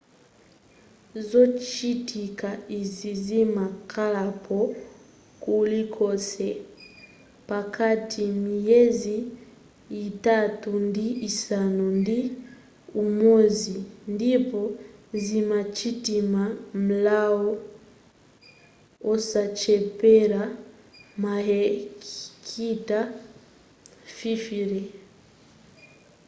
[1.29, 4.59] zochitika izi zimakhalapo
[5.43, 6.45] kulikonse
[7.49, 9.17] pakati miyezi
[9.97, 12.19] yitatu ndi isanu ndi
[13.01, 13.75] umodzi
[14.13, 14.61] ndipo
[15.25, 16.43] zimachitima
[16.85, 17.51] m'malo
[19.13, 20.43] osachepera
[21.23, 22.99] mahekita
[24.17, 24.81] 50